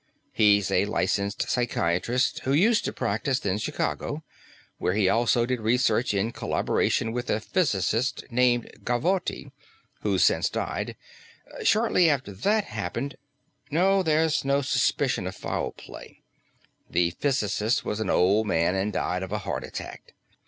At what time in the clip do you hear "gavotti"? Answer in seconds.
8.83-9.51